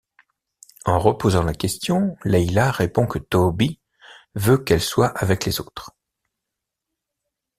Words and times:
En 0.83 0.97
reposant 0.97 1.43
la 1.43 1.53
question, 1.53 2.17
Leila 2.25 2.71
répond 2.71 3.05
que 3.05 3.19
Toby 3.19 3.79
veut 4.33 4.57
qu’elle 4.57 4.81
soit 4.81 5.09
avec 5.21 5.45
les 5.45 5.61
autres. 5.61 5.91